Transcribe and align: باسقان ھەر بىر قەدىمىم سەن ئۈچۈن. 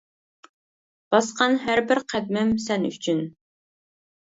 باسقان 1.15 1.59
ھەر 1.67 1.83
بىر 1.93 2.03
قەدىمىم 2.15 2.57
سەن 2.67 2.91
ئۈچۈن. 2.91 3.25